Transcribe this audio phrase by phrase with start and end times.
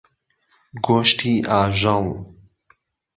[0.85, 2.05] گۆشتی ئاژەڵ.